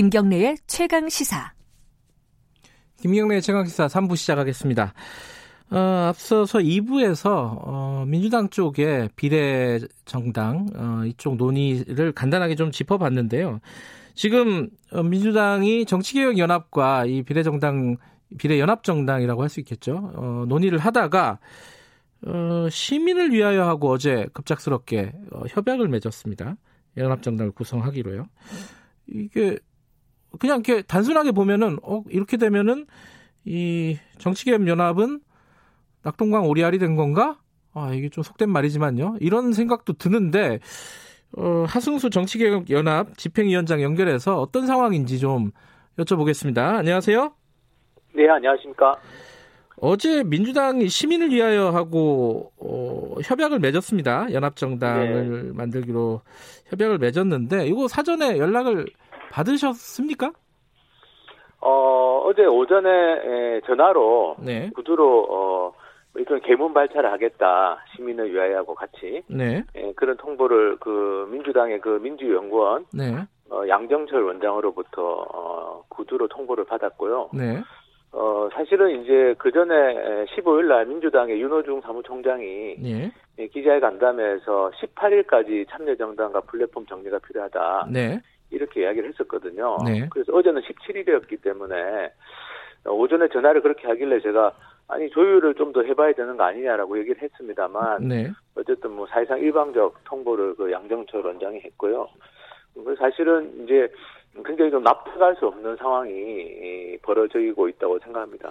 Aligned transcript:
김경래의 0.00 0.56
최강 0.66 1.10
시사. 1.10 1.52
김경래의 3.02 3.42
최강 3.42 3.66
시사 3.66 3.86
3부 3.86 4.16
시작하겠습니다. 4.16 4.94
어, 5.72 5.76
앞서서 6.08 6.58
2부에서 6.58 7.58
어, 7.60 8.04
민주당 8.06 8.48
쪽의 8.48 9.10
비례 9.14 9.78
정당 10.06 10.68
어, 10.74 11.02
이쪽 11.04 11.36
논의를 11.36 12.12
간단하게 12.12 12.54
좀 12.54 12.70
짚어봤는데요. 12.70 13.60
지금 14.14 14.70
어, 14.90 15.02
민주당이 15.02 15.84
정치개혁연합과 15.84 17.04
이 17.04 17.22
비례 17.22 17.42
정당 17.42 17.98
비례 18.38 18.58
연합 18.58 18.82
정당이라고 18.84 19.42
할 19.42 19.50
수 19.50 19.60
있겠죠. 19.60 20.12
어, 20.14 20.46
논의를 20.48 20.78
하다가 20.78 21.40
어, 22.26 22.68
시민을 22.70 23.32
위하여 23.32 23.68
하고 23.68 23.90
어제 23.90 24.26
급작스럽게 24.32 25.12
어, 25.32 25.42
협약을 25.46 25.88
맺었습니다. 25.88 26.56
연합 26.96 27.22
정당을 27.22 27.52
구성하기로요. 27.52 28.28
이게 29.08 29.58
그냥 30.38 30.62
이렇게 30.64 30.82
단순하게 30.82 31.32
보면은 31.32 31.78
어 31.82 32.02
이렇게 32.08 32.36
되면은 32.36 32.86
이 33.44 33.98
정치개혁 34.18 34.68
연합은 34.68 35.20
낙동강 36.02 36.46
오리알이 36.46 36.78
된 36.78 36.96
건가? 36.96 37.38
아, 37.72 37.92
이게 37.92 38.08
좀 38.08 38.22
속된 38.22 38.50
말이지만요. 38.50 39.16
이런 39.20 39.52
생각도 39.52 39.92
드는데, 39.94 40.58
어, 41.36 41.64
하승수 41.68 42.10
정치개혁 42.10 42.70
연합 42.70 43.16
집행위원장 43.16 43.82
연결해서 43.82 44.40
어떤 44.40 44.66
상황인지 44.66 45.18
좀 45.18 45.52
여쭤보겠습니다. 45.98 46.58
안녕하세요. 46.58 47.32
네, 48.14 48.28
안녕하십니까. 48.28 48.96
어제 49.76 50.24
민주당이 50.24 50.88
시민을 50.88 51.30
위하여 51.30 51.70
하고 51.70 52.52
어, 52.58 53.14
협약을 53.22 53.60
맺었습니다. 53.60 54.32
연합정당을 54.32 55.46
네. 55.46 55.52
만들기로 55.54 56.20
협약을 56.66 56.98
맺었는데 56.98 57.66
이거 57.66 57.88
사전에 57.88 58.36
연락을 58.36 58.86
받으셨습니까? 59.30 60.32
어, 61.60 62.22
어제 62.24 62.44
오전에 62.44 63.60
전화로 63.66 64.36
네. 64.40 64.70
구두로 64.74 65.26
어, 65.30 65.72
이건 66.18 66.40
개문 66.40 66.74
발차를 66.74 67.10
하겠다 67.12 67.78
시민을 67.94 68.32
위하여 68.32 68.58
하고 68.58 68.74
같이 68.74 69.22
네. 69.28 69.62
예, 69.76 69.92
그런 69.94 70.16
통보를 70.16 70.76
그 70.80 71.28
민주당의 71.30 71.80
그 71.80 72.00
민주연구원 72.02 72.86
네. 72.92 73.14
어, 73.50 73.62
양정철 73.68 74.22
원장으로부터 74.22 75.02
어, 75.02 75.84
구두로 75.88 76.28
통보를 76.28 76.64
받았고요. 76.64 77.30
네. 77.34 77.62
어, 78.12 78.48
사실은 78.52 79.02
이제 79.02 79.34
그 79.38 79.52
전에 79.52 80.24
15일 80.34 80.66
날 80.66 80.86
민주당의 80.86 81.40
윤호중 81.40 81.80
사무총장이 81.82 82.76
네. 82.78 83.12
예, 83.38 83.46
기자회 83.46 83.78
간담회에서 83.78 84.72
18일까지 84.80 85.68
참여정당과 85.70 86.40
플랫폼 86.42 86.86
정리가 86.86 87.20
필요하다. 87.20 87.86
네. 87.92 88.20
이렇게 88.50 88.82
이야기를 88.82 89.10
했었거든요. 89.10 89.76
네. 89.84 90.08
그래서 90.10 90.32
어제는 90.32 90.62
17일이었기 90.62 91.42
때문에 91.42 92.12
오전에 92.86 93.28
전화를 93.28 93.62
그렇게 93.62 93.86
하길래 93.88 94.20
제가 94.20 94.52
아니 94.88 95.08
조율을 95.10 95.54
좀 95.54 95.72
더 95.72 95.82
해봐야 95.82 96.12
되는 96.14 96.36
거 96.36 96.42
아니냐라고 96.44 96.98
얘기를 96.98 97.22
했습니다만 97.22 98.08
네. 98.08 98.30
어쨌든 98.56 98.90
뭐 98.90 99.06
사실상 99.06 99.38
일방적 99.38 100.02
통보를 100.04 100.56
그 100.56 100.72
양정철 100.72 101.24
원장이 101.24 101.60
했고요. 101.60 102.08
사실은 102.98 103.64
이제 103.64 103.88
굉장히 104.44 104.70
좀 104.70 104.82
납득할 104.82 105.36
수 105.36 105.46
없는 105.46 105.76
상황이 105.76 106.96
벌어지고 107.02 107.68
있다고 107.68 107.98
생각합니다. 108.00 108.50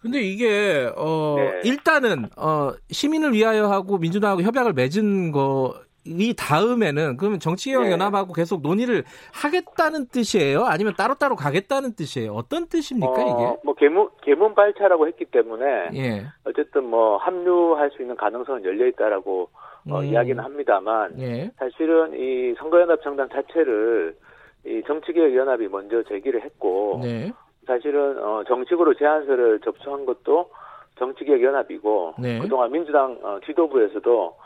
근데 0.00 0.20
이게 0.20 0.90
어 0.96 1.36
네. 1.36 1.60
일단은 1.64 2.26
어 2.36 2.72
시민을 2.90 3.32
위하여 3.32 3.66
하고 3.66 3.98
민주당하고 3.98 4.42
협약을 4.42 4.72
맺은 4.72 5.30
거 5.32 5.74
이 6.06 6.34
다음에는 6.34 7.16
그러면 7.16 7.40
정치개혁 7.40 7.90
연합하고 7.90 8.32
네. 8.32 8.42
계속 8.42 8.62
논의를 8.62 9.04
하겠다는 9.32 10.08
뜻이에요? 10.08 10.64
아니면 10.64 10.94
따로따로 10.96 11.36
가겠다는 11.36 11.94
뜻이에요? 11.94 12.32
어떤 12.32 12.68
뜻입니까 12.68 13.12
어, 13.12 13.14
이게? 13.14 13.60
뭐 13.64 13.74
개문 13.74 14.08
개문 14.22 14.54
발차라고 14.54 15.06
했기 15.08 15.24
때문에 15.24 15.90
예. 15.94 16.26
어쨌든 16.44 16.84
뭐 16.84 17.16
합류할 17.18 17.90
수 17.90 18.02
있는 18.02 18.16
가능성은 18.16 18.64
열려 18.64 18.86
있다라고 18.86 19.42
어, 19.42 19.88
음. 19.88 19.92
어, 19.92 20.02
이야기는 20.02 20.42
합니다만 20.42 21.18
예. 21.18 21.50
사실은 21.58 22.12
이 22.14 22.54
선거연합 22.58 23.02
정당 23.02 23.28
자체를 23.28 24.16
이 24.64 24.82
정치개혁 24.86 25.34
연합이 25.34 25.68
먼저 25.68 26.02
제기를 26.04 26.42
했고 26.42 27.00
네. 27.02 27.32
사실은 27.66 28.22
어, 28.22 28.44
정식으로 28.46 28.94
제안서를 28.94 29.60
접수한 29.60 30.06
것도 30.06 30.50
정치개혁 30.98 31.42
연합이고 31.42 32.14
네. 32.18 32.38
그동안 32.38 32.72
민주당 32.72 33.18
어, 33.22 33.38
지도부에서도 33.44 34.36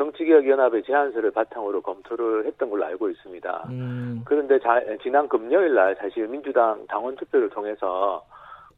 정치개혁연합의 0.00 0.82
제안서를 0.84 1.30
바탕으로 1.30 1.82
검토를 1.82 2.46
했던 2.46 2.70
걸로 2.70 2.86
알고 2.86 3.10
있습니다. 3.10 3.64
음. 3.68 4.22
그런데 4.24 4.58
자, 4.58 4.80
지난 5.02 5.28
금요일 5.28 5.74
날 5.74 5.94
사실 5.96 6.26
민주당 6.26 6.86
당원 6.88 7.14
투표를 7.16 7.50
통해서 7.50 8.24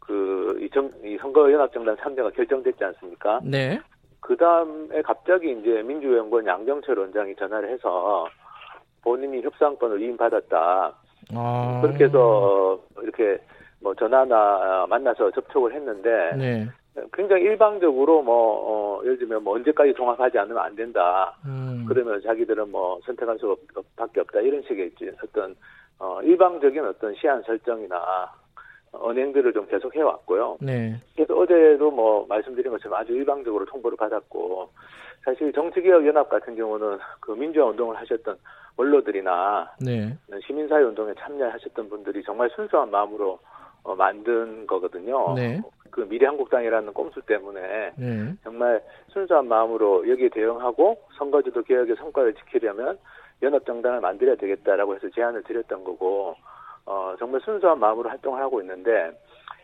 그, 0.00 0.58
이, 0.60 0.68
정, 0.70 0.90
이 1.04 1.16
선거연합정당 1.18 1.96
참여가 1.98 2.30
결정됐지 2.30 2.84
않습니까? 2.84 3.40
네. 3.44 3.80
그 4.18 4.36
다음에 4.36 5.00
갑자기 5.02 5.52
이제 5.52 5.82
민주연구원 5.82 6.44
양정철 6.44 6.98
원장이 6.98 7.36
전화를 7.36 7.70
해서 7.70 8.26
본인이 9.02 9.42
협상권을 9.42 10.00
위임받았다. 10.00 10.92
아. 11.34 11.80
그렇게 11.82 12.04
해서 12.04 12.80
이렇게 13.00 13.38
뭐 13.80 13.94
전화나 13.94 14.86
만나서 14.88 15.30
접촉을 15.30 15.72
했는데 15.72 16.36
네. 16.36 16.68
굉장히 17.12 17.44
일방적으로 17.44 18.22
뭐 18.22 18.98
어, 18.98 19.04
예를 19.04 19.18
들면 19.18 19.44
뭐 19.44 19.54
언제까지 19.56 19.94
종합하지 19.94 20.38
않으면 20.38 20.62
안 20.62 20.76
된다. 20.76 21.34
음. 21.46 21.86
그러면 21.88 22.20
자기들은 22.22 22.70
뭐 22.70 23.00
선택할 23.04 23.38
수밖에 23.38 24.20
없다 24.20 24.40
이런 24.40 24.62
식의 24.62 24.92
어떤 25.22 25.56
어, 25.98 26.20
일방적인 26.22 26.84
어떤 26.84 27.14
시한 27.14 27.42
설정이나 27.42 28.30
언행들을 28.92 29.52
좀 29.54 29.66
계속 29.66 29.94
해왔고요. 29.94 30.58
네. 30.60 31.00
그래서 31.14 31.34
어제도 31.34 31.90
뭐 31.90 32.26
말씀드린 32.28 32.70
것처럼 32.72 32.98
아주 32.98 33.12
일방적으로 33.12 33.64
통보를 33.64 33.96
받았고 33.96 34.68
사실 35.24 35.52
정치개혁연합 35.52 36.28
같은 36.28 36.56
경우는 36.56 36.98
그 37.20 37.32
민주화 37.32 37.66
운동을 37.66 37.96
하셨던 37.96 38.36
원로들이나 38.76 39.72
네. 39.80 40.16
시민사회 40.46 40.82
운동에 40.82 41.14
참여하셨던 41.18 41.88
분들이 41.88 42.22
정말 42.22 42.50
순수한 42.54 42.90
마음으로 42.90 43.38
어, 43.84 43.94
만든 43.94 44.66
거거든요. 44.66 45.34
네. 45.34 45.60
그 45.92 46.00
미래한국당이라는 46.00 46.92
꼼수 46.94 47.20
때문에 47.22 47.92
네. 47.96 48.34
정말 48.42 48.82
순수한 49.08 49.46
마음으로 49.46 50.08
여기에 50.08 50.30
대응하고 50.30 50.98
선거제도 51.18 51.62
개혁의 51.62 51.96
성과를 51.96 52.34
지키려면 52.34 52.98
연합정당을 53.42 54.00
만들어야 54.00 54.36
되겠다라고 54.36 54.96
해서 54.96 55.08
제안을 55.10 55.42
드렸던 55.42 55.84
거고 55.84 56.34
어, 56.86 57.14
정말 57.18 57.40
순수한 57.42 57.78
마음으로 57.78 58.08
활동을 58.08 58.40
하고 58.40 58.60
있는데 58.62 59.12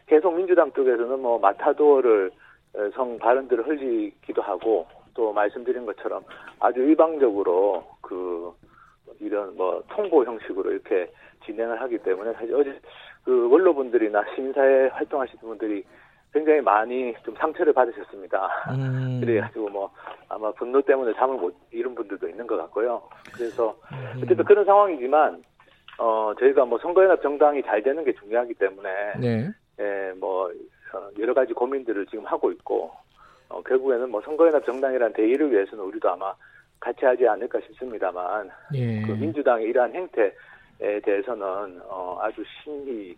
계속 0.06 0.34
민주당 0.34 0.70
쪽에서는 0.72 1.18
뭐 1.18 1.38
마타도어를 1.38 2.30
어, 2.74 2.90
성 2.94 3.18
발언들을 3.18 3.66
흘리기도 3.66 4.42
하고 4.42 4.86
또 5.14 5.32
말씀드린 5.32 5.86
것처럼 5.86 6.22
아주 6.60 6.80
일방적으로 6.80 7.84
그 8.02 8.52
이런 9.18 9.56
뭐 9.56 9.82
통보 9.88 10.24
형식으로 10.24 10.72
이렇게 10.72 11.10
진행을 11.46 11.80
하기 11.80 11.98
때문에 11.98 12.34
사실 12.34 12.54
어제 12.54 12.78
그 13.24 13.48
원로분들이나 13.50 14.24
시민사회 14.34 14.88
활동하시는 14.88 15.40
분들이 15.40 15.84
굉장히 16.32 16.60
많이 16.60 17.14
좀 17.24 17.34
상처를 17.36 17.72
받으셨습니다. 17.72 18.48
음. 18.70 19.20
그래가지고 19.20 19.68
뭐 19.70 19.90
아마 20.28 20.52
분노 20.52 20.80
때문에 20.82 21.14
잠을 21.14 21.36
못 21.36 21.54
이룬 21.70 21.94
분들도 21.94 22.28
있는 22.28 22.46
것 22.46 22.56
같고요. 22.56 23.02
그래서 23.32 23.76
음. 23.92 24.20
어쨌든 24.22 24.44
그런 24.44 24.64
상황이지만 24.64 25.42
어 25.98 26.32
저희가 26.38 26.64
뭐 26.64 26.78
선거연합 26.78 27.22
정당이 27.22 27.62
잘 27.62 27.82
되는 27.82 28.04
게 28.04 28.12
중요하기 28.14 28.54
때문에 28.54 28.90
네. 29.18 29.48
예, 29.80 30.12
뭐 30.18 30.50
어, 30.94 31.08
여러 31.18 31.34
가지 31.34 31.52
고민들을 31.52 32.06
지금 32.06 32.24
하고 32.24 32.52
있고 32.52 32.92
어, 33.48 33.62
결국에는 33.62 34.10
뭐 34.10 34.20
선거연합 34.22 34.64
정당이란 34.64 35.12
대의를 35.14 35.50
위해서는 35.50 35.82
우리도 35.84 36.10
아마 36.10 36.32
같이 36.78 37.04
하지 37.04 37.26
않을까 37.26 37.60
싶습니다만 37.60 38.50
예. 38.74 39.02
그 39.02 39.12
민주당의 39.12 39.66
이러한 39.66 39.94
행태에 39.94 41.00
대해서는 41.02 41.80
어, 41.88 42.18
아주 42.20 42.44
심히 42.62 43.08
예, 43.10 43.14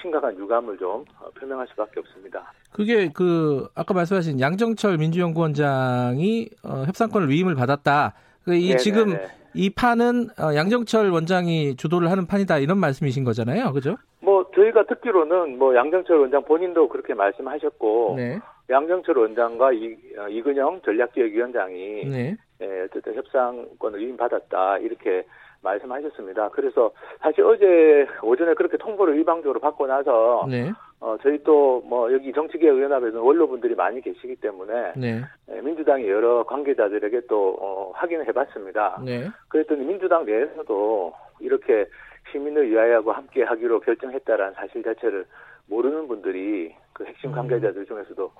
심각한 0.00 0.36
유감을 0.36 0.78
좀 0.78 1.04
어, 1.20 1.30
표명할 1.38 1.66
수밖에 1.68 2.00
없습니다. 2.00 2.52
그게 2.72 3.10
그 3.12 3.68
아까 3.74 3.94
말씀하신 3.94 4.40
양정철 4.40 4.98
민주연구원장이 4.98 6.48
어, 6.64 6.84
협상권을 6.86 7.28
위임을 7.28 7.54
받았다. 7.54 8.14
그이 8.44 8.76
지금 8.78 9.16
이 9.54 9.70
판은 9.70 10.28
어, 10.38 10.54
양정철 10.54 11.10
원장이 11.10 11.76
주도를 11.76 12.10
하는 12.10 12.26
판이다 12.26 12.58
이런 12.58 12.78
말씀이신 12.78 13.24
거잖아요, 13.24 13.72
그죠? 13.72 13.96
뭐 14.20 14.48
저희가 14.54 14.84
듣기로는 14.84 15.58
뭐 15.58 15.74
양정철 15.74 16.18
원장 16.18 16.44
본인도 16.44 16.88
그렇게 16.88 17.14
말씀하셨고 17.14 18.14
네. 18.16 18.38
양정철 18.68 19.18
원장과 19.18 19.72
이, 19.72 19.96
어, 20.18 20.28
이근영 20.28 20.80
전략기획위원장이 20.84 22.04
네. 22.04 22.36
예, 22.62 22.82
어쨌든 22.82 23.14
협상권을 23.14 23.98
위임받았다 24.00 24.78
이렇게 24.78 25.24
말씀하셨습니다. 25.62 26.48
그래서 26.50 26.90
사실 27.20 27.44
어제 27.44 28.06
오전에 28.22 28.54
그렇게 28.54 28.76
통보를 28.76 29.16
일방적으로 29.16 29.60
받고 29.60 29.86
나서 29.86 30.46
네. 30.48 30.72
어, 31.00 31.16
저희 31.22 31.42
또 31.42 31.70
뭐 31.90 32.12
여기 32.12 32.32
정치개혁연합에는 32.32 33.18
원로분들이 33.20 33.74
많이 33.74 34.00
계시기 34.00 34.36
때문에 34.36 34.92
네. 34.96 35.22
예, 35.50 35.60
민주당의 35.60 36.08
여러 36.08 36.44
관계자들에게 36.44 37.22
또 37.28 37.56
어, 37.60 37.90
확인을 37.94 38.28
해봤습니다. 38.28 39.02
네. 39.04 39.28
그랬더니 39.48 39.84
민주당 39.84 40.24
내에서도 40.24 41.12
이렇게 41.40 41.86
시민을 42.30 42.70
위하여하고 42.70 43.12
함께 43.12 43.42
하기로 43.42 43.80
결정했다라는 43.80 44.54
사실 44.54 44.84
자체를 44.84 45.26
모르는 45.66 46.06
분들이 46.06 46.74
그 46.92 47.04
핵심 47.04 47.30
음. 47.30 47.34
관계자들 47.34 47.86
중에서도 47.86 48.30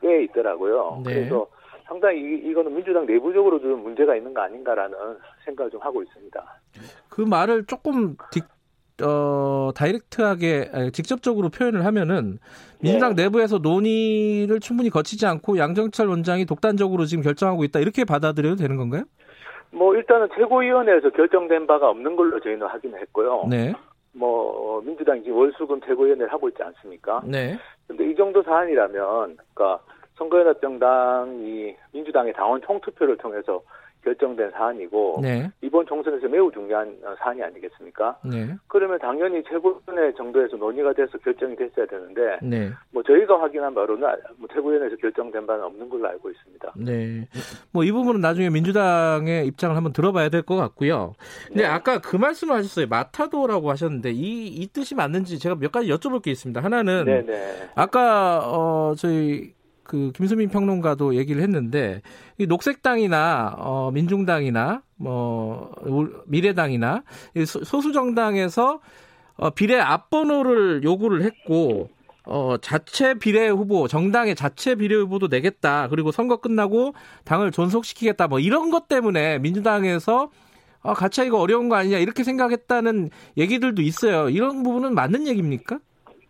꽤 0.00 0.22
있더라고요. 0.24 1.02
네. 1.06 1.14
그래서 1.14 1.46
상당히 1.88 2.20
이, 2.20 2.50
이거는 2.50 2.74
민주당 2.74 3.06
내부적으로 3.06 3.58
좀 3.60 3.82
문제가 3.82 4.14
있는 4.14 4.32
거 4.34 4.42
아닌가라는 4.42 4.96
생각을 5.44 5.70
좀 5.70 5.80
하고 5.80 6.02
있습니다. 6.02 6.60
그 7.08 7.22
말을 7.22 7.64
조금 7.64 8.16
딕, 8.16 8.44
어, 9.04 9.70
다이렉트하게 9.74 10.70
아니, 10.72 10.92
직접적으로 10.92 11.48
표현을 11.48 11.86
하면은 11.86 12.38
민주당 12.80 13.16
네. 13.16 13.24
내부에서 13.24 13.58
논의를 13.58 14.60
충분히 14.60 14.90
거치지 14.90 15.26
않고 15.26 15.56
양정철 15.56 16.08
원장이 16.08 16.44
독단적으로 16.44 17.06
지금 17.06 17.24
결정하고 17.24 17.64
있다 17.64 17.80
이렇게 17.80 18.04
받아들여도 18.04 18.56
되는 18.56 18.76
건가요? 18.76 19.04
뭐 19.70 19.94
일단은 19.96 20.28
최고위원회에서 20.34 21.10
결정된 21.10 21.66
바가 21.66 21.88
없는 21.90 22.16
걸로 22.16 22.38
저희는 22.40 22.66
확인을 22.66 23.00
했고요. 23.00 23.46
네. 23.48 23.72
뭐 24.12 24.80
민주당이 24.82 25.22
지금 25.22 25.38
월수금 25.38 25.80
최고위원회를 25.82 26.32
하고 26.32 26.48
있지 26.48 26.62
않습니까? 26.62 27.22
네. 27.24 27.58
근데 27.86 28.10
이 28.10 28.14
정도 28.14 28.42
사안이라면 28.42 29.38
그러니까 29.54 29.80
선거연합정당이 30.18 31.76
민주당의 31.92 32.32
당원 32.34 32.60
총투표를 32.62 33.16
통해서 33.18 33.62
결정된 34.04 34.52
사안이고 34.52 35.18
네. 35.20 35.50
이번 35.60 35.84
총선에서 35.84 36.28
매우 36.28 36.50
중요한 36.52 36.96
사안이 37.18 37.42
아니겠습니까? 37.42 38.16
네. 38.24 38.54
그러면 38.68 38.96
당연히 39.00 39.42
최고위원회 39.42 40.14
정도에서 40.16 40.56
논의가 40.56 40.92
돼서 40.92 41.18
결정이 41.18 41.56
됐어야 41.56 41.84
되는데 41.84 42.38
네. 42.40 42.70
뭐 42.92 43.02
저희가 43.02 43.40
확인한 43.40 43.74
바로는 43.74 44.06
뭐 44.36 44.48
최고위원회에서 44.54 44.96
결정된 44.96 45.44
바는 45.46 45.64
없는 45.64 45.88
걸로 45.90 46.08
알고 46.08 46.30
있습니다. 46.30 46.72
네. 46.76 47.28
뭐 47.72 47.82
이 47.84 47.90
부분은 47.90 48.20
나중에 48.20 48.48
민주당의 48.50 49.46
입장을 49.48 49.74
한번 49.74 49.92
들어봐야 49.92 50.28
될 50.28 50.42
것 50.42 50.54
같고요. 50.56 51.14
근데 51.48 51.62
네. 51.62 51.66
아까 51.68 51.98
그 52.00 52.16
말씀을 52.16 52.54
하셨어요. 52.54 52.86
마타도라고 52.86 53.68
하셨는데 53.68 54.12
이, 54.12 54.46
이 54.46 54.66
뜻이 54.68 54.94
맞는지 54.94 55.40
제가 55.40 55.56
몇 55.56 55.72
가지 55.72 55.88
여쭤볼 55.88 56.22
게 56.22 56.30
있습니다. 56.30 56.62
하나는 56.62 57.04
네네. 57.04 57.26
네. 57.26 57.68
아까 57.74 58.38
어 58.44 58.94
저희 58.96 59.57
그 59.88 60.12
김수민 60.14 60.50
평론가도 60.50 61.16
얘기를 61.16 61.42
했는데 61.42 62.02
이 62.36 62.46
녹색당이나 62.46 63.54
어 63.56 63.90
민중당이나 63.90 64.82
뭐 64.96 65.72
미래당이나 66.26 67.02
소수 67.46 67.92
정당에서 67.92 68.80
어 69.36 69.50
비례 69.50 69.80
앞번호를 69.80 70.84
요구를 70.84 71.22
했고 71.22 71.88
어 72.26 72.56
자체 72.60 73.14
비례 73.14 73.48
후보 73.48 73.88
정당의 73.88 74.36
자체 74.36 74.74
비례 74.74 74.94
후보도 74.94 75.28
내겠다 75.28 75.88
그리고 75.88 76.12
선거 76.12 76.36
끝나고 76.36 76.92
당을 77.24 77.50
존속시키겠다 77.50 78.28
뭐 78.28 78.40
이런 78.40 78.70
것 78.70 78.88
때문에 78.88 79.38
민주당에서 79.38 80.30
아, 80.82 80.92
같이 80.92 81.22
하기가 81.22 81.40
어려운 81.40 81.68
거 81.70 81.76
아니냐 81.76 81.98
이렇게 81.98 82.22
생각했다는 82.22 83.10
얘기들도 83.36 83.82
있어요. 83.82 84.28
이런 84.28 84.62
부분은 84.62 84.94
맞는 84.94 85.26
얘기입니까? 85.26 85.80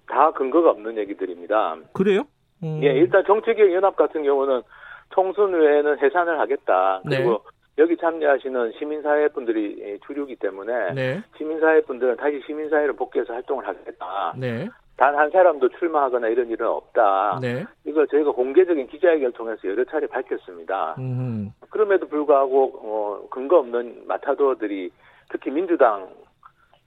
다 0.07 0.33
근거가 0.33 0.71
없는 0.71 0.97
얘기들입니다. 0.97 1.77
그래요? 1.93 2.25
음. 2.63 2.81
예, 2.83 2.89
일단 2.89 3.25
정치개혁 3.25 3.73
연합 3.73 3.97
같은 3.97 4.23
경우는 4.23 4.63
총선 5.11 5.53
외에는 5.53 5.99
해산을 6.01 6.39
하겠다. 6.41 7.01
그리고 7.05 7.31
네. 7.31 7.39
여기 7.79 7.97
참여하시는 7.97 8.73
시민사회 8.79 9.29
분들이 9.29 9.99
주류기 10.07 10.37
때문에 10.37 10.93
네. 10.95 11.23
시민사회 11.37 11.81
분들은 11.83 12.17
다시 12.17 12.43
시민사회로 12.47 12.95
복귀해서 12.95 13.33
활동을 13.33 13.67
하겠다. 13.67 14.35
네. 14.37 14.69
단한 14.97 15.31
사람도 15.31 15.69
출마하거나 15.79 16.27
이런 16.27 16.49
일은 16.51 16.67
없다. 16.67 17.39
네. 17.41 17.65
이걸 17.85 18.09
저희가 18.09 18.33
공개적인 18.33 18.89
기자회견을 18.89 19.33
통해서 19.33 19.69
여러 19.69 19.85
차례 19.85 20.09
밝혔습니다. 20.09 20.97
음. 20.99 21.53
그럼에도 21.71 22.09
불구하고 22.09 22.81
어, 22.83 23.29
근거 23.31 23.59
없는 23.59 24.03
마타도어들이 24.09 24.91
특히 25.31 25.53
민주당 25.53 26.09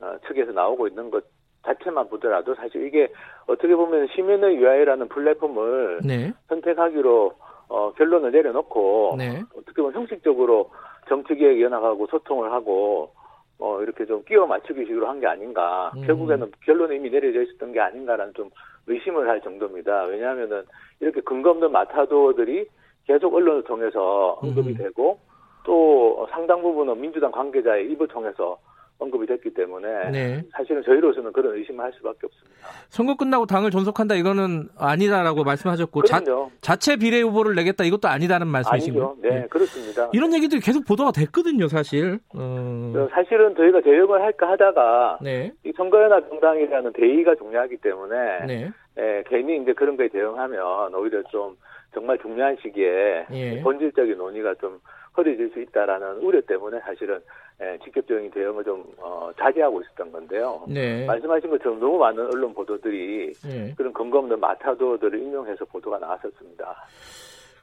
어, 0.01 0.17
측에서 0.27 0.51
나오고 0.51 0.89
있는 0.89 1.09
것 1.09 1.23
자체만 1.65 2.09
보더라도 2.09 2.55
사실 2.55 2.85
이게 2.85 3.11
어떻게 3.47 3.75
보면 3.75 4.07
시민의 4.15 4.57
위하여라는 4.57 5.07
플랫폼을 5.09 6.01
네. 6.03 6.33
선택하기로 6.49 7.33
어, 7.69 7.93
결론을 7.93 8.31
내려놓고 8.31 9.15
네. 9.17 9.41
어떻게 9.55 9.81
보면 9.81 9.93
형식적으로 9.93 10.71
정치개혁 11.07 11.61
연합하고 11.61 12.07
소통을 12.07 12.51
하고 12.51 13.11
어, 13.59 13.79
이렇게 13.81 14.05
좀 14.05 14.23
끼워 14.25 14.47
맞추기 14.47 14.85
식으로 14.87 15.07
한 15.07 15.19
게 15.19 15.27
아닌가. 15.27 15.91
음. 15.95 16.01
결국에는 16.05 16.51
결론이 16.65 16.95
이미 16.95 17.09
내려져 17.11 17.43
있었던 17.43 17.71
게 17.71 17.79
아닌가라는 17.79 18.33
좀 18.33 18.49
의심을 18.87 19.29
할 19.29 19.39
정도입니다. 19.41 20.05
왜냐하면은 20.05 20.63
이렇게 20.99 21.21
근거 21.21 21.51
없는 21.51 21.71
마타도들이 21.71 22.65
계속 23.05 23.33
언론을 23.35 23.63
통해서 23.63 24.39
언급이 24.41 24.71
음. 24.71 24.77
되고 24.77 25.19
또 25.63 26.27
상당 26.31 26.63
부분은 26.63 26.99
민주당 26.99 27.31
관계자의 27.31 27.91
입을 27.91 28.07
통해서 28.07 28.57
언급이 29.01 29.25
됐기 29.25 29.53
때문에 29.55 30.11
네. 30.11 30.43
사실은 30.51 30.83
저희로서는 30.83 31.33
그런 31.33 31.55
의심을 31.57 31.83
할 31.83 31.91
수밖에 31.93 32.19
없습니다. 32.23 32.51
선거 32.89 33.17
끝나고 33.17 33.47
당을 33.47 33.71
존속한다 33.71 34.15
이거는 34.15 34.69
아니다라고 34.77 35.43
말씀하셨고 35.43 36.03
자, 36.03 36.21
자체 36.61 36.97
비례 36.97 37.19
후보를 37.21 37.55
내겠다 37.55 37.83
이것도 37.83 38.07
아니다는 38.07 38.47
말씀이시고 38.47 39.17
네, 39.21 39.29
네, 39.29 39.47
그렇습니다. 39.49 40.09
이런 40.13 40.33
얘기들이 40.35 40.61
계속 40.61 40.85
보도가 40.85 41.11
됐거든요, 41.11 41.67
사실. 41.67 42.19
어... 42.35 43.07
사실은 43.11 43.55
저희가 43.55 43.81
대응을 43.81 44.21
할까 44.21 44.51
하다가 44.51 45.19
네. 45.21 45.51
이 45.65 45.73
선거연합 45.75 46.29
정당이라는 46.29 46.93
대의가 46.93 47.35
중요하기 47.35 47.77
때문에 47.77 48.45
네. 48.45 48.71
네, 48.95 49.23
괜히 49.27 49.57
이제 49.61 49.73
그런 49.73 49.97
거에 49.97 50.09
대응하면 50.09 50.93
오히려 50.93 51.23
좀 51.31 51.57
정말 51.93 52.19
중요한 52.19 52.55
시기에 52.61 53.25
예. 53.31 53.61
본질적인 53.61 54.17
논의가 54.17 54.53
좀 54.55 54.79
허리질 55.15 55.51
수 55.53 55.59
있다라는 55.61 56.17
우려 56.17 56.41
때문에 56.41 56.79
사실은 56.81 57.19
예, 57.61 57.77
직접적인 57.83 58.31
대응을 58.31 58.63
좀 58.63 58.83
어, 58.97 59.29
자제하고 59.37 59.81
있었던 59.81 60.11
건데요. 60.11 60.63
네. 60.67 61.05
말씀하신 61.05 61.49
것처럼 61.49 61.79
너무 61.79 61.97
많은 61.99 62.25
언론 62.33 62.53
보도들이 62.53 63.33
네. 63.43 63.73
그런 63.77 63.93
근거 63.93 64.19
없는 64.19 64.39
마타도어들을 64.39 65.19
인용해서 65.19 65.65
보도가 65.65 65.99
나왔었습니다. 65.99 66.75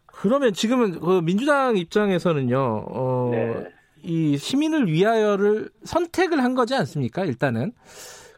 그러면 0.06 0.53
지금은 0.53 1.00
그 1.00 1.21
민주당 1.23 1.77
입장에서는요, 1.77 2.85
어, 2.89 3.29
네. 3.33 3.73
이 4.03 4.37
시민을 4.37 4.87
위하여를 4.87 5.69
선택을 5.83 6.43
한 6.43 6.55
거지 6.55 6.75
않습니까? 6.75 7.25
일단은 7.25 7.73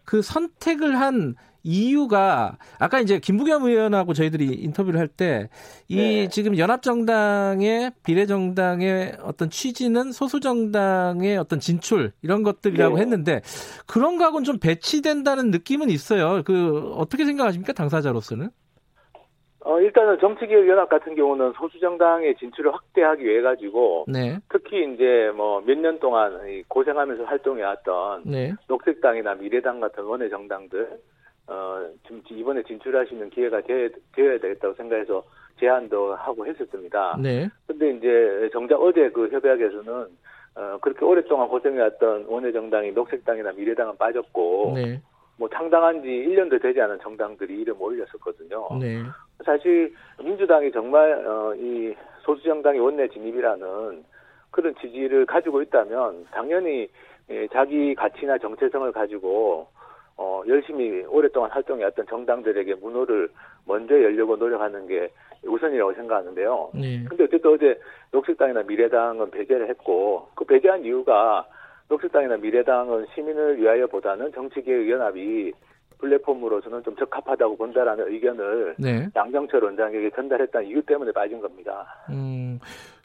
그 0.05 0.23
선택을 0.23 0.99
한 0.99 1.35
이유가 1.63 2.57
아까 2.79 3.01
이제 3.01 3.19
김부겸 3.19 3.65
의원하고 3.65 4.13
저희들이 4.15 4.47
인터뷰를 4.47 4.99
할 4.99 5.09
때이 5.09 5.49
네. 5.91 6.29
지금 6.29 6.57
연합정당의 6.57 7.93
비례정당의 8.05 9.17
어떤 9.23 9.51
취지는 9.51 10.13
소수정당의 10.13 11.37
어떤 11.39 11.61
진출 11.61 12.13
이런 12.23 12.43
것들이라고 12.43 12.97
네. 12.97 13.03
했는데 13.03 13.41
그런 13.87 14.17
거하고는 14.17 14.45
좀 14.45 14.59
배치된다는 14.59 15.51
느낌은 15.51 15.91
있어요. 15.91 16.43
그 16.45 16.93
어떻게 16.97 17.25
생각하십니까 17.25 17.73
당사자로서는? 17.73 18.49
어, 19.63 19.79
일단은 19.79 20.19
정치개혁연합 20.21 20.89
같은 20.89 21.15
경우는 21.15 21.53
소수정당의 21.59 22.37
진출을 22.39 22.73
확대하기 22.73 23.23
위해 23.23 23.43
가지고 23.43 24.07
네. 24.09 24.39
특히 24.49 24.91
이제 24.95 25.31
뭐 25.37 25.61
몇 25.61 25.77
년 25.79 25.99
동안 26.01 26.41
고생하면서 26.69 27.25
활동해왔던 27.25 28.23
네. 28.25 28.55
녹색당이나 28.69 29.35
미래당 29.35 29.81
같은 29.81 30.05
원외 30.05 30.31
정당들 30.31 30.89
어, 31.51 31.85
좀 32.05 32.23
이번에 32.31 32.63
진출하시는 32.63 33.29
기회가 33.31 33.61
되, 33.63 33.91
어야 34.19 34.39
되겠다고 34.39 34.75
생각해서 34.75 35.25
제안도 35.59 36.15
하고 36.15 36.47
했었습니다. 36.47 37.19
네. 37.21 37.49
근데 37.67 37.91
이제 37.91 38.49
정작 38.53 38.81
어제 38.81 39.11
그 39.11 39.29
협약에서는 39.29 40.07
어, 40.55 40.79
그렇게 40.81 41.05
오랫동안 41.05 41.49
고생해왔던 41.49 42.27
원외 42.29 42.53
정당이 42.53 42.93
녹색당이나 42.93 43.53
미래당은 43.53 43.97
빠졌고 43.97 44.73
네. 44.77 45.03
뭐 45.37 45.49
창당한 45.49 46.03
지 46.03 46.09
1년도 46.09 46.63
되지 46.63 46.81
않은 46.81 47.01
정당들이 47.03 47.61
이름 47.61 47.81
올렸었거든요. 47.81 48.69
네. 48.81 49.03
사실 49.45 49.93
민주당이 50.23 50.71
정말 50.71 51.27
어, 51.27 51.55
이 51.57 51.95
소수 52.21 52.45
정당의 52.45 52.81
원내 52.81 53.09
진입이라는 53.09 54.05
그런 54.53 54.75
지지를 54.81 55.27
가지고 55.27 55.63
있다면 55.63 56.27
당연히 56.31 56.89
예, 57.31 57.47
자기 57.49 57.95
가치나 57.95 58.39
정체성을 58.39 58.91
가지고 58.93 59.69
어, 60.23 60.43
열심히 60.47 61.03
오랫동안 61.09 61.51
활동해왔던 61.51 62.05
정당들에게 62.07 62.75
문호를 62.75 63.31
먼저 63.67 63.95
열려고 63.95 64.37
노력하는 64.37 64.87
게 64.87 65.11
우선이라고 65.47 65.95
생각하는데요. 65.95 66.73
네. 66.75 67.03
근데 67.09 67.25
어쨌든 67.25 67.51
어제 67.55 67.81
녹색당이나 68.13 68.65
미래당은 68.65 69.31
배제를 69.31 69.71
했고 69.71 70.29
그 70.35 70.45
배제한 70.45 70.85
이유가 70.85 71.47
녹색당이나 71.89 72.37
미래당은 72.37 73.07
시민을 73.15 73.63
위하여보다는 73.63 74.33
정치개혁 74.33 74.91
연합이 74.91 75.55
플랫폼으로서는 75.97 76.83
좀 76.83 76.95
적합하다고 76.97 77.57
본다라는 77.57 78.13
의견을 78.13 78.75
네. 78.79 79.09
양정철 79.17 79.65
원장에게 79.65 80.11
전달했다는 80.11 80.69
이유 80.69 80.83
때문에 80.83 81.13
빠진 81.13 81.41
겁니다. 81.41 81.87
음, 82.11 82.59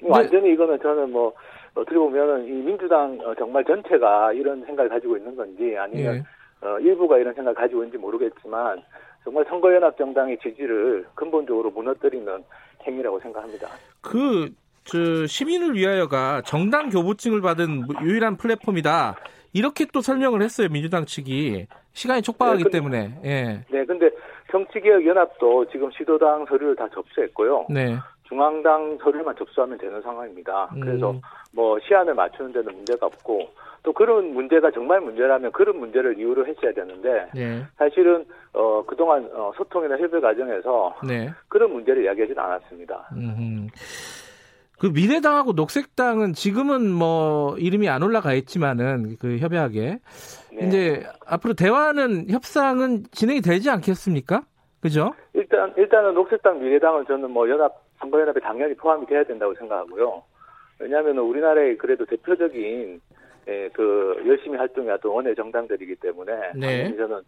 완전히 0.03 0.51
이거는 0.51 0.79
저는 0.81 1.11
뭐 1.11 1.33
어떻게 1.75 1.97
보면은 1.97 2.45
이 2.45 2.51
민주당 2.51 3.17
어, 3.23 3.33
정말 3.35 3.63
전체가 3.63 4.33
이런 4.33 4.65
생각을 4.65 4.89
가지고 4.89 5.15
있는 5.15 5.33
건지 5.33 5.77
아니면 5.77 6.15
네. 6.15 6.23
어, 6.65 6.79
일부가 6.79 7.17
이런 7.19 7.33
생각을 7.33 7.53
가지고 7.55 7.81
있는지 7.83 7.97
모르겠지만 7.97 8.81
정말 9.23 9.45
선거연합 9.47 9.97
정당의 9.97 10.39
지지를 10.41 11.05
근본적으로 11.15 11.69
무너뜨리는 11.71 12.43
행위라고 12.85 13.19
생각합니다. 13.19 13.69
그, 14.01 14.49
저, 14.83 15.25
시민을 15.25 15.75
위하여가 15.75 16.41
정당 16.45 16.89
교부증을 16.89 17.41
받은 17.41 17.87
유일한 18.03 18.37
플랫폼이다. 18.37 19.15
이렇게 19.53 19.85
또 19.93 20.01
설명을 20.01 20.41
했어요 20.41 20.67
민주당 20.69 21.05
측이 21.05 21.67
시간이 21.93 22.21
촉박하기 22.23 22.57
네, 22.57 22.63
근데, 22.63 22.77
때문에. 22.77 23.19
예. 23.23 23.65
네, 23.69 23.85
근데 23.85 24.09
정치개혁 24.51 25.05
연합도 25.05 25.65
지금 25.71 25.89
시도당 25.91 26.45
서류를 26.45 26.75
다 26.75 26.87
접수했고요. 26.93 27.67
네. 27.69 27.97
중앙당 28.27 28.97
서류만 29.01 29.35
접수하면 29.37 29.77
되는 29.77 30.01
상황입니다. 30.01 30.69
음. 30.75 30.79
그래서 30.79 31.15
뭐 31.51 31.79
시한을 31.79 32.13
맞추는 32.13 32.51
데는 32.53 32.73
문제가 32.73 33.05
없고 33.05 33.49
또 33.83 33.93
그런 33.93 34.33
문제가 34.33 34.71
정말 34.71 34.99
문제라면 34.99 35.51
그런 35.51 35.77
문제를 35.77 36.17
이유로 36.17 36.47
했어야 36.47 36.73
되는데 36.73 37.29
네. 37.35 37.63
사실은 37.77 38.25
어 38.53 38.83
그동안 38.85 39.29
어, 39.33 39.51
소통이나 39.55 39.95
협의 39.97 40.19
과정에서 40.19 40.95
네. 41.07 41.29
그런 41.47 41.71
문제를 41.71 42.03
이야기하지는 42.03 42.41
않았습니다. 42.41 43.09
음흠. 43.13 43.67
그 44.79 44.87
미래당하고 44.87 45.53
녹색당은 45.53 46.33
지금은 46.33 46.89
뭐 46.91 47.55
이름이 47.57 47.87
안 47.87 48.03
올라가 48.03 48.33
있지만은 48.33 49.17
그 49.19 49.37
협약에 49.37 49.99
네. 50.51 50.67
이제 50.67 51.03
앞으로 51.25 51.53
대화는 51.53 52.29
협상은 52.29 53.03
진행이 53.11 53.41
되지 53.41 53.69
않겠습니까? 53.69 54.41
그죠? 54.81 55.13
일단 55.33 55.73
일단은 55.77 56.13
녹색당 56.13 56.59
미래당은 56.59 57.05
저는 57.07 57.31
뭐 57.31 57.49
연합 57.49 57.84
선거연합에 58.05 58.39
당연히 58.39 58.73
포함이 58.75 59.05
돼야 59.07 59.23
된다고 59.23 59.53
생각하고요. 59.55 60.23
왜냐하면 60.79 61.17
우리나라의 61.17 61.77
그래도 61.77 62.05
대표적인 62.05 63.01
예, 63.47 63.69
그 63.73 64.21
열심히 64.25 64.57
활동해왔던 64.57 65.11
원외 65.11 65.35
정당들이기 65.35 65.95
때문에 65.95 66.53
네. 66.55 66.95
저는 66.95 67.21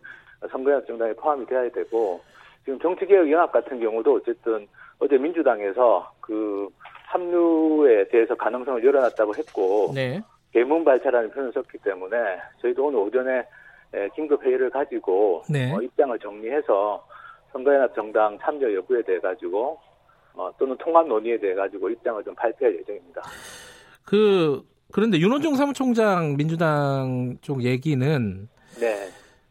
선거연합 0.50 0.88
정당에 0.88 1.14
포함이 1.14 1.46
돼야 1.46 1.70
되고 1.70 2.20
지금 2.66 2.80
정치개혁연합 2.80 3.52
같은 3.52 3.80
경우도 3.80 4.16
어쨌든 4.16 4.68
어제 5.00 5.18
민주당에서 5.18 6.12
그 6.20 6.68
합류에 7.06 8.08
대해서 8.10 8.36
가능성을 8.36 8.84
열어놨다고 8.84 9.36
했고 9.36 9.92
네. 9.94 10.22
개문 10.52 10.84
발차라는 10.84 11.30
표현을 11.32 11.54
썼기 11.54 11.78
때문에 11.80 12.18
저희도 12.62 12.86
오늘 12.86 13.00
오전에 13.00 13.46
예, 13.96 14.10
긴급 14.16 14.44
회의를 14.44 14.70
가지고 14.70 15.44
네. 15.50 15.72
어, 15.74 15.82
입장을 15.82 16.18
정리해서 16.20 17.06
선거연합 17.54 17.96
정당 17.96 18.38
참여 18.40 18.74
여부에 18.74 19.04
대해 19.04 19.20
가지고 19.20 19.80
어, 20.38 20.52
또는 20.60 20.76
통합 20.78 21.08
논의에 21.08 21.40
대해 21.40 21.56
가지고 21.56 21.90
입장을 21.90 22.24
좀 22.24 22.36
발표할 22.36 22.78
예정입니다. 22.80 23.22
그 24.06 24.64
그런데 24.92 25.20
윤호중 25.20 25.56
사무총장 25.56 26.38
민주당 26.38 27.38
쪽 27.42 27.64
얘기는 27.64 28.48
네. 28.80 29.10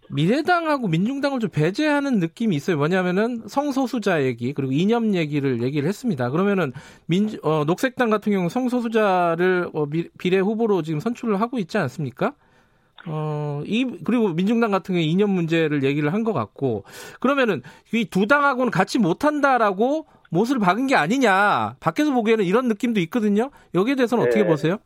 미래당하고 0.09 0.87
민중당을 0.87 1.41
좀 1.41 1.51
배제하는 1.51 2.21
느낌이 2.21 2.55
있어요. 2.55 2.77
뭐냐면은 2.77 3.43
성소수자 3.49 4.23
얘기 4.23 4.53
그리고 4.53 4.73
이념 4.73 5.15
얘기를 5.15 5.61
얘기를 5.63 5.89
했습니다. 5.89 6.31
그러면은 6.31 6.73
민 7.07 7.29
어, 7.43 7.65
녹색당 7.65 8.09
같은 8.09 8.33
경우 8.33 8.49
성소수자를 8.49 9.71
어, 9.75 9.87
미, 9.87 10.09
비례 10.17 10.39
후보로 10.39 10.83
지금 10.83 11.01
선출을 11.01 11.41
하고 11.41 11.59
있지 11.59 11.77
않습니까? 11.79 12.35
어, 13.09 13.63
이, 13.67 13.85
그리고 14.05 14.29
민중당 14.29 14.71
같은 14.71 14.95
경우 14.95 15.05
이념 15.05 15.31
문제를 15.31 15.83
얘기를 15.85 16.13
한 16.13 16.25
것 16.25 16.33
같고, 16.33 16.83
그러면은 17.21 17.63
이 17.93 18.05
두 18.07 18.27
당하고는 18.27 18.71
같이 18.73 18.99
못 18.99 19.25
한다라고 19.25 20.07
못을 20.31 20.59
박은 20.59 20.87
게 20.87 20.97
아니냐. 20.97 21.77
밖에서 21.81 22.13
보기에는 22.13 22.45
이런 22.45 22.69
느낌도 22.69 23.01
있거든요. 23.01 23.51
여기에 23.75 23.95
대해서는 23.97 24.25
네. 24.25 24.29
어떻게 24.29 24.47
보세요? 24.47 24.79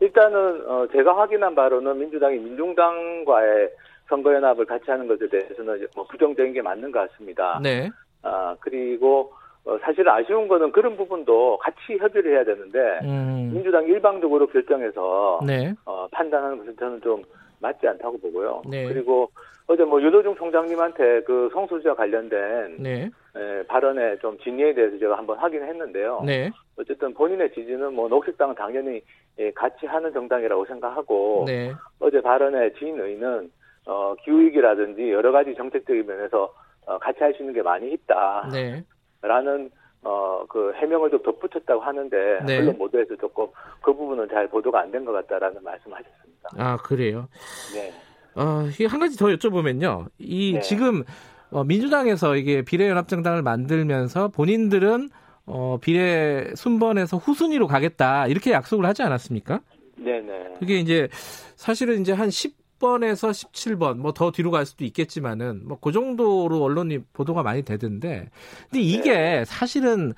일단은, 0.00 0.68
어, 0.68 0.86
제가 0.92 1.16
확인한 1.16 1.54
바로는 1.54 1.98
민주당이 1.98 2.38
민중당과의 2.38 3.70
선거연합을 4.08 4.66
같이 4.66 4.90
하는 4.90 5.06
것에 5.06 5.28
대해서는 5.28 5.86
뭐 5.94 6.04
부정적인 6.06 6.52
게 6.52 6.62
맞는 6.62 6.90
것 6.90 7.10
같습니다. 7.10 7.60
네. 7.62 7.88
아, 8.22 8.56
그리고 8.60 9.32
어, 9.64 9.78
사실 9.82 10.08
아쉬운 10.08 10.48
거는 10.48 10.72
그런 10.72 10.96
부분도 10.96 11.58
같이 11.58 11.96
협의를 11.98 12.32
해야 12.32 12.44
되는데 12.44 12.78
음. 13.04 13.50
민주당이 13.54 13.86
일방적으로 13.88 14.46
결정해서 14.48 15.40
네. 15.46 15.72
어, 15.84 16.08
판단하는 16.10 16.58
것은 16.58 16.76
저는 16.76 17.00
좀 17.00 17.22
맞지 17.60 17.86
않다고 17.86 18.18
보고요. 18.18 18.62
네. 18.68 18.88
그리고 18.88 19.30
어제 19.68 19.84
뭐 19.84 20.02
유도중 20.02 20.34
총장님한테 20.34 21.22
그 21.22 21.48
성소수자 21.52 21.94
관련된 21.94 22.76
네. 22.80 23.10
에, 23.34 23.62
발언의 23.66 24.18
좀 24.20 24.38
진위에 24.38 24.74
대해서 24.74 24.98
제가 24.98 25.16
한번 25.16 25.38
확인했는데요. 25.38 26.22
네. 26.26 26.50
어쨌든 26.76 27.14
본인의 27.14 27.52
지지는 27.54 27.94
뭐 27.94 28.08
녹색당은 28.08 28.54
당연히 28.54 29.00
예, 29.38 29.50
같이 29.52 29.86
하는 29.86 30.12
정당이라고 30.12 30.66
생각하고 30.66 31.44
네. 31.46 31.72
어제 31.98 32.20
발언의 32.20 32.74
진의는 32.74 33.50
어, 33.86 34.14
기후위기라든지 34.22 35.10
여러 35.10 35.32
가지 35.32 35.54
정책적인 35.54 36.06
면에서 36.06 36.52
어, 36.84 36.98
같이 36.98 37.18
할 37.20 37.32
수 37.34 37.42
있는 37.42 37.54
게 37.54 37.62
많이 37.62 37.90
있다. 37.92 38.48
네. 38.52 38.84
라는 39.22 39.70
어, 40.04 40.44
그 40.48 40.72
해명을 40.74 41.10
좀 41.10 41.22
덧붙였다고 41.22 41.80
하는데 41.80 42.40
네. 42.44 42.58
언론 42.58 42.76
모두에서 42.76 43.16
조금 43.16 43.46
그 43.80 43.94
부분은 43.94 44.28
잘 44.28 44.48
보도가 44.48 44.80
안 44.80 44.90
된 44.90 45.04
것 45.04 45.12
같다라는 45.12 45.62
말씀하셨습니다. 45.62 46.50
아 46.58 46.76
그래요? 46.78 47.28
네. 47.72 47.92
어, 48.34 48.64
한 48.88 49.00
가지 49.00 49.16
더 49.16 49.26
여쭤보면요. 49.26 50.06
이 50.18 50.54
네. 50.54 50.60
지금 50.60 51.04
어, 51.52 51.64
민주당에서 51.64 52.36
이게 52.36 52.62
비례연합정당을 52.62 53.42
만들면서 53.42 54.28
본인들은 54.28 55.10
어, 55.46 55.78
비례 55.80 56.52
순번에서 56.54 57.16
후순위로 57.16 57.66
가겠다 57.66 58.26
이렇게 58.26 58.52
약속을 58.52 58.86
하지 58.86 59.02
않았습니까? 59.02 59.60
네네. 59.96 60.54
그게 60.58 60.78
이제 60.78 61.08
사실은 61.56 62.00
이제 62.00 62.12
한 62.12 62.30
10, 62.30 62.62
10번에서 62.82 63.30
17번 63.30 63.98
뭐 63.98 64.12
더 64.12 64.32
뒤로 64.32 64.50
갈 64.50 64.66
수도 64.66 64.84
있겠지만은 64.84 65.68
뭐 65.68 65.78
그 65.80 65.92
정도로 65.92 66.62
언론이 66.64 66.98
보도가 67.12 67.42
많이 67.44 67.62
되던데 67.62 68.28
근데 68.70 68.80
이게 68.82 69.12
네. 69.12 69.44
사실은 69.44 70.12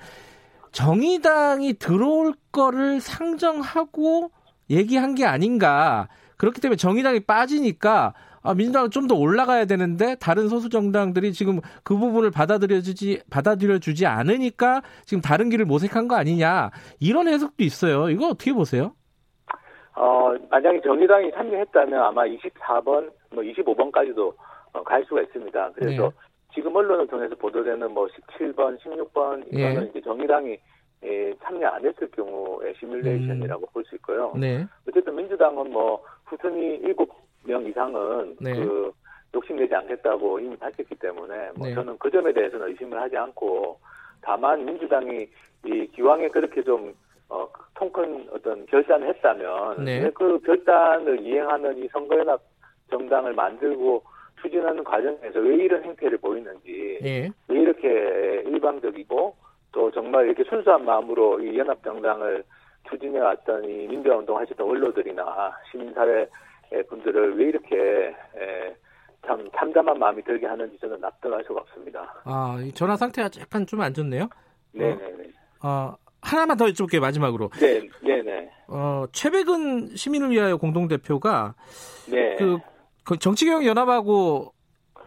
정의당이 0.71 1.75
들어올 1.75 2.33
거를 2.51 2.99
상정하고 2.99 4.31
얘기한 4.69 5.13
게 5.15 5.25
아닌가 5.25 6.07
그렇기 6.37 6.59
때문에 6.59 6.75
정의당이 6.75 7.21
빠지니까 7.21 8.13
아, 8.45 8.53
민주당은 8.53 8.91
좀더 8.91 9.15
올라가야 9.15 9.65
되는데 9.65 10.15
다른 10.15 10.47
소수 10.47 10.69
정당들이 10.69 11.33
지금 11.33 11.59
그 11.83 11.97
부분을 11.97 12.31
받아들여주지 12.31 13.23
받아들여주지 13.29 14.05
않으니까 14.05 14.81
지금 15.05 15.21
다른 15.21 15.49
길을 15.49 15.65
모색한 15.65 16.07
거 16.07 16.15
아니냐 16.15 16.69
이런 16.99 17.27
해석도 17.27 17.63
있어요. 17.63 18.09
이거 18.09 18.27
어떻게 18.27 18.53
보세요? 18.53 18.93
어, 19.95 20.35
만약에 20.49 20.81
정의당이 20.81 21.31
참여했다면 21.31 21.99
아마 22.01 22.23
24번, 22.25 23.09
뭐 23.31 23.43
25번까지도 23.43 24.33
어, 24.73 24.83
갈 24.83 25.03
수가 25.05 25.21
있습니다. 25.21 25.71
그래서 25.73 26.03
네. 26.03 26.09
지금 26.53 26.75
언론을 26.75 27.07
통해서 27.07 27.35
보도되는 27.35 27.91
뭐 27.91 28.07
17번, 28.07 28.77
16번 28.79 29.47
이거는 29.47 29.83
네. 29.83 29.87
이제 29.89 30.01
정의당이 30.01 30.57
예, 31.03 31.33
참여 31.43 31.67
안 31.67 31.85
했을 31.85 32.09
경우의 32.11 32.73
시뮬레이션이라고 32.79 33.61
음. 33.61 33.67
볼수 33.73 33.95
있고요. 33.95 34.33
네. 34.35 34.65
어쨌든 34.89 35.15
민주당은 35.15 35.71
뭐 35.71 36.01
후순위 36.25 36.81
7 36.81 36.95
명 37.45 37.65
이상은 37.65 38.35
네. 38.39 38.53
그 38.53 38.91
욕심내지 39.33 39.73
않겠다고 39.75 40.39
이미 40.39 40.55
밝혔기 40.55 40.95
때문에 40.95 41.51
뭐 41.55 41.67
네. 41.67 41.73
저는 41.73 41.97
그 41.97 42.09
점에 42.09 42.31
대해서는 42.33 42.67
의심을 42.69 42.99
하지 43.01 43.17
않고 43.17 43.79
다만 44.21 44.63
민주당이 44.65 45.27
이 45.65 45.87
기왕에 45.87 46.29
그렇게 46.29 46.63
좀 46.63 46.93
어, 47.29 47.47
통큰 47.75 48.29
어떤 48.31 48.65
결단을 48.67 49.07
했다면 49.09 49.83
네. 49.83 50.09
그 50.11 50.39
결단을 50.39 51.19
이행하는 51.21 51.77
이 51.77 51.87
선거연합 51.89 52.39
정당을 52.89 53.33
만들고 53.33 54.03
추진하는 54.41 54.83
과정에서 54.83 55.39
왜 55.39 55.55
이런 55.55 55.83
행태를 55.83 56.17
보이는지 56.19 56.99
네. 57.01 57.29
왜 57.47 57.59
이렇게 57.59 58.43
일방적이고 58.45 59.35
또 59.71 59.91
정말 59.91 60.27
이렇게 60.27 60.43
순수한 60.43 60.85
마음으로 60.85 61.39
이 61.41 61.57
연합 61.57 61.83
정당을 61.83 62.43
추진해 62.89 63.19
왔던 63.19 63.65
이 63.65 63.87
민주화 63.87 64.17
운동 64.17 64.37
하셨던 64.37 64.67
원로들이나 64.67 65.51
시민사회 65.71 66.27
분들을 66.83 67.37
왜 67.37 67.45
이렇게 67.45 67.75
에, 67.75 68.75
참 69.25 69.47
참담한 69.57 69.97
마음이 69.97 70.23
들게 70.23 70.45
하는지 70.45 70.77
저는 70.79 70.99
납득할 70.99 71.43
수가 71.47 71.61
없습니다. 71.61 72.21
아, 72.23 72.57
전화 72.73 72.95
상태가 72.95 73.29
약간 73.39 73.65
좀 73.65 73.81
안 73.81 73.93
좋네요. 73.93 74.29
네, 74.71 74.95
네, 74.95 75.11
네. 75.17 75.31
어, 75.63 75.95
하나만 76.21 76.57
더 76.57 76.65
여쭤볼게요 76.65 76.99
마지막으로. 76.99 77.49
네, 77.59 77.79
네, 78.01 78.21
네. 78.21 78.49
어 78.67 79.05
최백은 79.11 79.95
시민을 79.95 80.31
위하여 80.31 80.57
공동 80.57 80.87
대표가 80.87 81.53
네. 82.09 82.35
그, 82.37 82.57
그 83.03 83.17
정치개혁 83.17 83.63
연합하고 83.65 84.54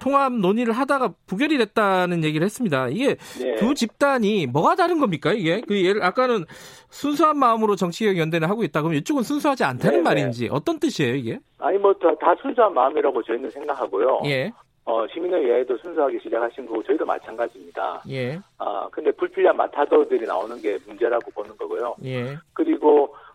통합 0.01 0.33
논의를 0.33 0.73
하다가 0.73 1.15
부결이 1.27 1.59
됐다는 1.59 2.25
얘기를 2.25 2.45
했습니다. 2.45 2.89
이게 2.89 3.17
네. 3.41 3.57
두 3.57 3.75
집단이 3.75 4.47
뭐가 4.47 4.75
다른 4.75 4.99
겁니까? 4.99 5.33
이게 5.33 5.61
그 5.61 5.85
예를 5.85 6.03
아까는 6.03 6.45
순수한 6.91 7.39
마음으로 7.39 7.77
정치개혁 7.77 8.19
연대를 8.19 8.49
하고 8.49 8.65
있다. 8.65 8.83
그럼 8.83 8.95
이쪽은 8.95 9.23
순수하지 9.23 9.65
않다는 9.65 9.91
네, 9.91 9.97
네. 9.99 10.03
말인지 10.03 10.49
어떤 10.51 10.79
뜻이에요 10.79 11.15
이게? 11.15 11.39
아니 11.59 11.79
뭐다 11.79 12.15
다 12.17 12.35
순수한 12.41 12.73
마음이라고 12.75 13.23
저희는 13.23 13.51
생각하고요. 13.51 14.23
예. 14.27 14.53
어, 14.85 15.07
시민의회에도 15.13 15.77
순수하게 15.79 16.19
시작하신 16.23 16.65
거고 16.65 16.83
저희도 16.83 17.05
마찬가지입니다. 17.05 18.03
예. 18.09 18.41
아 18.57 18.89
근데 18.91 19.11
불필요한 19.13 19.55
마타도들이 19.55 20.27
나오는 20.27 20.57
게 20.63 20.79
문제라고 20.87 21.31
보는 21.33 21.55
거고요. 21.59 21.95
예. 22.05 22.39
그리고 22.55 23.05
어, 23.05 23.28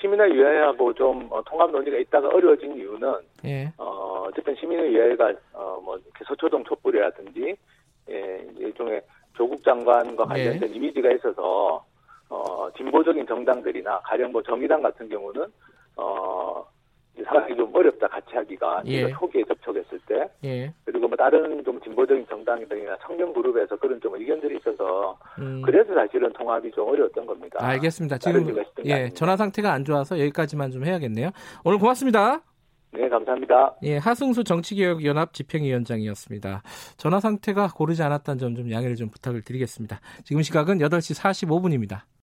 시민의회하고 0.00 0.92
좀 0.94 1.28
어, 1.30 1.42
통합 1.44 1.70
논의가 1.70 1.98
있다가 1.98 2.28
어려워진 2.28 2.76
이유는 2.76 3.14
예. 3.44 3.72
어, 3.78 4.24
어쨌든 4.28 4.54
시민의회가 4.56 5.32
어, 5.52 5.80
뭐 5.84 5.96
이렇게 5.96 6.24
서초동 6.26 6.64
촛불이라든지 6.64 7.56
예, 8.10 8.46
일종의 8.58 9.02
조국 9.34 9.62
장관과 9.64 10.24
관련된 10.24 10.70
예. 10.70 10.74
이미지가 10.74 11.12
있어서 11.12 11.84
어, 12.28 12.68
진보적인 12.76 13.26
정당들이나 13.26 14.00
가령 14.00 14.32
뭐 14.32 14.42
정의당 14.42 14.82
같은 14.82 15.08
경우는 15.08 15.46
어, 15.96 16.64
상황이 17.24 17.54
좀 17.56 17.70
어렵다 17.74 18.08
같이 18.08 18.28
하기가 18.34 18.82
예. 18.86 19.10
초기에 19.12 19.44
접촉했을 19.44 19.98
때 20.06 20.28
예. 20.44 20.72
그리고 20.84 21.08
뭐 21.08 21.16
다른 21.16 21.62
좀 21.64 21.80
진보적인 21.82 22.26
정당이나 22.28 22.96
청년 23.06 23.32
그룹에서 23.32 23.76
그런 23.76 24.00
좀 24.00 24.14
의견들이 24.14 24.56
있어서 24.58 25.18
음. 25.38 25.62
그래서 25.62 25.92
사실은 25.94 26.32
통합이 26.32 26.70
좀 26.72 26.88
어려웠던 26.88 27.26
겁니다. 27.26 27.58
알겠습니다. 27.60 28.18
지금 28.18 28.56
예 28.84 29.10
전화 29.10 29.36
상태가 29.36 29.72
안 29.72 29.84
좋아서 29.84 30.18
여기까지만 30.18 30.70
좀 30.70 30.84
해야겠네요. 30.86 31.30
오늘 31.64 31.78
고맙습니다. 31.78 32.40
네, 32.94 33.08
감사합니다. 33.08 33.74
예, 33.84 33.96
하승수 33.96 34.44
정치개혁연합 34.44 35.32
집행위원장이었습니다. 35.32 36.62
전화 36.98 37.20
상태가 37.20 37.68
고르지 37.74 38.02
않았다는 38.02 38.38
점 38.38 38.54
좀 38.54 38.70
양해를 38.70 38.96
좀 38.96 39.08
부탁을 39.08 39.40
드리겠습니다. 39.42 39.98
지금 40.24 40.42
시각은 40.42 40.78
8시 40.78 41.18
45분입니다. 41.18 42.00